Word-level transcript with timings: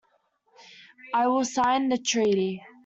I 1.13 1.27
will 1.27 1.45
sign 1.45 1.89
the 1.89 1.99
treaty. 1.99 2.63